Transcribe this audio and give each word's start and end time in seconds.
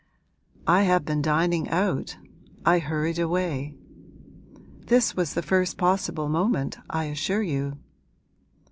'I 0.65 0.81
have 0.81 1.05
been 1.05 1.21
dining 1.21 1.69
out 1.69 2.17
I 2.65 2.79
hurried 2.79 3.19
away. 3.19 3.75
This 4.87 5.15
was 5.15 5.35
the 5.35 5.43
first 5.43 5.77
possible 5.77 6.27
moment, 6.27 6.79
I 6.89 7.03
assure 7.03 7.43
you.' 7.43 7.77